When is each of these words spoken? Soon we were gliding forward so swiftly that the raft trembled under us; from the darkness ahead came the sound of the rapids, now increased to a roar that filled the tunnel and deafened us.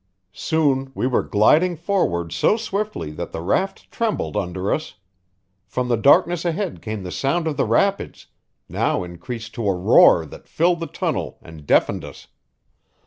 Soon 0.33 0.91
we 0.95 1.05
were 1.05 1.21
gliding 1.21 1.75
forward 1.75 2.31
so 2.31 2.57
swiftly 2.57 3.11
that 3.11 3.31
the 3.31 3.39
raft 3.41 3.91
trembled 3.91 4.35
under 4.35 4.73
us; 4.73 4.95
from 5.67 5.89
the 5.89 5.95
darkness 5.95 6.43
ahead 6.43 6.81
came 6.81 7.03
the 7.03 7.11
sound 7.11 7.45
of 7.45 7.55
the 7.55 7.65
rapids, 7.65 8.25
now 8.67 9.03
increased 9.03 9.53
to 9.53 9.69
a 9.69 9.75
roar 9.75 10.25
that 10.25 10.47
filled 10.47 10.79
the 10.79 10.87
tunnel 10.87 11.37
and 11.43 11.67
deafened 11.67 12.03
us. 12.03 12.25